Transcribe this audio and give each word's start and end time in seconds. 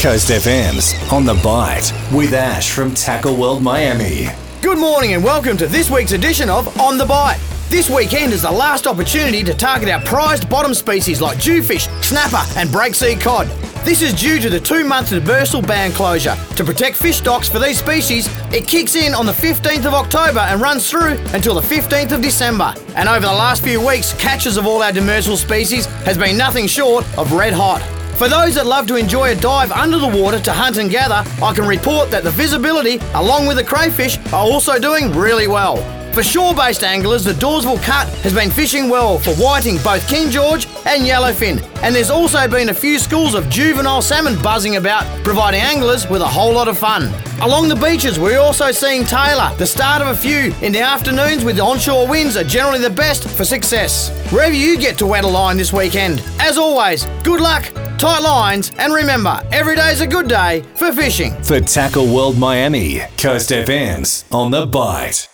Coast 0.00 0.30
FM's 0.30 0.94
On 1.12 1.26
the 1.26 1.34
Bite 1.44 1.92
with 2.10 2.32
Ash 2.32 2.70
from 2.70 2.94
Tackle 2.94 3.36
World 3.36 3.62
Miami. 3.62 4.28
Good 4.62 4.78
morning 4.78 5.12
and 5.12 5.22
welcome 5.22 5.58
to 5.58 5.66
this 5.66 5.90
week's 5.90 6.12
edition 6.12 6.48
of 6.48 6.80
On 6.80 6.96
the 6.96 7.04
Bite. 7.04 7.38
This 7.68 7.90
weekend 7.90 8.32
is 8.32 8.40
the 8.40 8.50
last 8.50 8.86
opportunity 8.86 9.44
to 9.44 9.52
target 9.52 9.90
our 9.90 10.00
prized 10.00 10.48
bottom 10.48 10.72
species 10.72 11.20
like 11.20 11.36
jewfish, 11.36 11.86
snapper, 12.02 12.42
and 12.58 12.70
breaksea 12.70 13.20
cod. 13.20 13.46
This 13.84 14.00
is 14.00 14.14
due 14.14 14.40
to 14.40 14.48
the 14.48 14.58
two 14.58 14.86
month 14.86 15.10
demersal 15.10 15.66
ban 15.66 15.92
closure. 15.92 16.34
To 16.56 16.64
protect 16.64 16.96
fish 16.96 17.18
stocks 17.18 17.50
for 17.50 17.58
these 17.58 17.78
species, 17.78 18.26
it 18.54 18.66
kicks 18.66 18.96
in 18.96 19.12
on 19.12 19.26
the 19.26 19.32
15th 19.32 19.84
of 19.84 19.92
October 19.92 20.40
and 20.40 20.62
runs 20.62 20.88
through 20.88 21.18
until 21.34 21.54
the 21.54 21.60
15th 21.60 22.12
of 22.12 22.22
December. 22.22 22.72
And 22.96 23.06
over 23.06 23.26
the 23.26 23.26
last 23.26 23.62
few 23.62 23.86
weeks, 23.86 24.14
catches 24.14 24.56
of 24.56 24.66
all 24.66 24.82
our 24.82 24.92
demersal 24.92 25.36
species 25.36 25.84
has 26.06 26.16
been 26.16 26.38
nothing 26.38 26.66
short 26.66 27.04
of 27.18 27.34
red 27.34 27.52
hot. 27.52 27.82
For 28.20 28.28
those 28.28 28.56
that 28.56 28.66
love 28.66 28.86
to 28.88 28.96
enjoy 28.96 29.32
a 29.32 29.34
dive 29.34 29.72
under 29.72 29.96
the 29.96 30.06
water 30.06 30.38
to 30.40 30.52
hunt 30.52 30.76
and 30.76 30.90
gather, 30.90 31.24
I 31.42 31.54
can 31.54 31.66
report 31.66 32.10
that 32.10 32.22
the 32.22 32.30
visibility, 32.30 32.98
along 33.14 33.46
with 33.46 33.56
the 33.56 33.64
crayfish, 33.64 34.18
are 34.26 34.44
also 34.44 34.78
doing 34.78 35.10
really 35.12 35.48
well. 35.48 35.78
For 36.12 36.22
shore-based 36.22 36.84
anglers, 36.84 37.24
the 37.24 37.32
Dawesville 37.32 37.82
Cut 37.82 38.08
has 38.18 38.34
been 38.34 38.50
fishing 38.50 38.90
well 38.90 39.18
for 39.18 39.34
whiting, 39.36 39.78
both 39.78 40.06
King 40.06 40.28
George 40.28 40.66
and 40.84 41.04
yellowfin. 41.04 41.62
And 41.82 41.94
there's 41.94 42.10
also 42.10 42.46
been 42.46 42.68
a 42.68 42.74
few 42.74 42.98
schools 42.98 43.32
of 43.32 43.48
juvenile 43.48 44.02
salmon 44.02 44.36
buzzing 44.42 44.76
about, 44.76 45.06
providing 45.24 45.62
anglers 45.62 46.06
with 46.10 46.20
a 46.20 46.28
whole 46.28 46.52
lot 46.52 46.68
of 46.68 46.76
fun. 46.76 47.10
Along 47.40 47.70
the 47.70 47.76
beaches, 47.76 48.18
we're 48.18 48.38
also 48.38 48.70
seeing 48.70 49.04
tailor, 49.04 49.50
the 49.56 49.64
start 49.64 50.02
of 50.02 50.08
a 50.08 50.14
few. 50.14 50.52
In 50.60 50.72
the 50.72 50.82
afternoons 50.82 51.42
with 51.42 51.56
the 51.56 51.62
onshore 51.62 52.06
winds 52.06 52.36
are 52.36 52.44
generally 52.44 52.80
the 52.80 52.90
best 52.90 53.26
for 53.26 53.46
success. 53.46 54.10
Wherever 54.30 54.54
you 54.54 54.76
get 54.76 54.98
to 54.98 55.06
wet 55.06 55.24
a 55.24 55.26
line 55.26 55.56
this 55.56 55.72
weekend. 55.72 56.22
As 56.38 56.58
always, 56.58 57.06
good 57.24 57.40
luck, 57.40 57.64
tight 58.00 58.20
lines, 58.20 58.72
and 58.78 58.94
remember, 58.94 59.42
every 59.52 59.76
day's 59.76 60.00
a 60.00 60.06
good 60.06 60.26
day 60.26 60.62
for 60.74 60.90
fishing. 60.90 61.34
For 61.42 61.60
Tackle 61.60 62.12
World 62.12 62.38
Miami, 62.38 63.00
Coast 63.18 63.50
FM's 63.50 64.24
On 64.32 64.50
the 64.50 64.66
Bite. 64.66 65.28